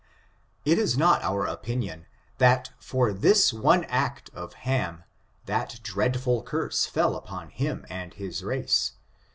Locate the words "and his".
7.87-8.43